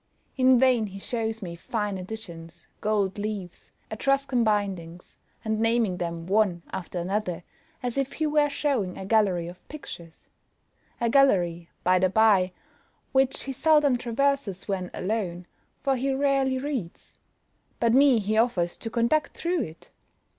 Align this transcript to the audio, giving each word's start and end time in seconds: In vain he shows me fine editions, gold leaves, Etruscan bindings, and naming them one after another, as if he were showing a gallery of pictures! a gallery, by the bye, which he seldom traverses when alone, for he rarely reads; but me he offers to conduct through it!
In 0.35 0.57
vain 0.59 0.85
he 0.87 0.97
shows 0.97 1.43
me 1.43 1.55
fine 1.55 1.95
editions, 1.99 2.65
gold 2.79 3.19
leaves, 3.19 3.71
Etruscan 3.91 4.43
bindings, 4.43 5.15
and 5.45 5.59
naming 5.59 5.97
them 5.97 6.25
one 6.25 6.63
after 6.73 6.97
another, 6.97 7.43
as 7.83 7.99
if 7.99 8.13
he 8.13 8.25
were 8.25 8.49
showing 8.49 8.97
a 8.97 9.05
gallery 9.05 9.47
of 9.47 9.65
pictures! 9.69 10.27
a 10.99 11.07
gallery, 11.07 11.69
by 11.83 11.99
the 11.99 12.09
bye, 12.09 12.51
which 13.11 13.43
he 13.43 13.53
seldom 13.53 13.95
traverses 13.95 14.67
when 14.67 14.89
alone, 14.91 15.45
for 15.83 15.95
he 15.95 16.11
rarely 16.11 16.57
reads; 16.57 17.13
but 17.79 17.93
me 17.93 18.17
he 18.17 18.35
offers 18.37 18.77
to 18.79 18.89
conduct 18.89 19.37
through 19.37 19.61
it! 19.61 19.91